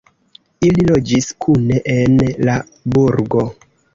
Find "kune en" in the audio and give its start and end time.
1.45-2.17